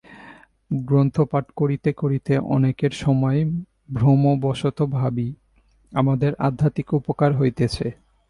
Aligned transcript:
গ্রন্থপাঠ 0.71 1.45
করিতে 1.55 1.89
করিতে 1.93 2.33
অনেক 2.55 2.77
সময় 2.93 3.39
ভ্রমবশত 3.93 4.77
ভাবি, 4.95 5.27
আমাদের 5.93 6.31
আধ্যাত্মিক 6.39 6.87
উপকার 6.93 7.31
হইতেছে। 7.35 7.85